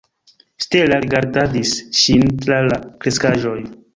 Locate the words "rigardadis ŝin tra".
1.03-2.59